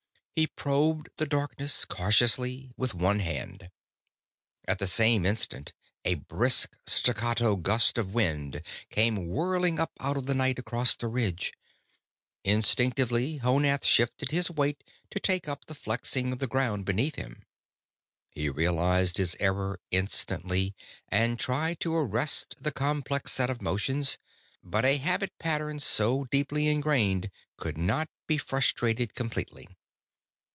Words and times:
He 0.33 0.47
probed 0.47 1.09
the 1.17 1.27
darkness 1.27 1.85
cautiously 1.85 2.71
with 2.75 2.95
one 2.95 3.19
hand. 3.19 3.69
At 4.67 4.79
the 4.79 4.87
same 4.87 5.23
instant, 5.23 5.71
a 6.03 6.15
brisk, 6.15 6.75
staccato 6.87 7.55
gust 7.55 7.95
of 7.99 8.15
wind 8.15 8.63
came 8.89 9.27
whirling 9.27 9.79
up 9.79 9.91
out 9.99 10.17
of 10.17 10.25
the 10.25 10.33
night 10.33 10.57
across 10.57 10.95
the 10.95 11.07
ridge. 11.09 11.53
Instinctively, 12.43 13.37
Honath 13.37 13.85
shifted 13.85 14.31
his 14.31 14.49
weight 14.49 14.83
to 15.11 15.19
take 15.19 15.47
up 15.47 15.65
the 15.65 15.75
flexing 15.75 16.33
of 16.33 16.39
the 16.39 16.47
ground 16.47 16.85
beneath 16.85 17.17
him. 17.17 17.43
He 18.31 18.49
realized 18.49 19.17
his 19.17 19.35
error 19.39 19.79
instantly 19.91 20.73
and 21.07 21.37
tried 21.37 21.79
to 21.81 21.93
arrest 21.93 22.55
the 22.59 22.71
complex 22.71 23.31
set 23.31 23.51
of 23.51 23.61
motions, 23.61 24.17
but 24.63 24.85
a 24.85 24.97
habit 24.97 25.37
pattern 25.37 25.77
so 25.77 26.23
deeply 26.31 26.67
ingrained 26.67 27.29
could 27.57 27.77
not 27.77 28.09
be 28.25 28.39
frustrated 28.39 29.13
completely. 29.13 29.67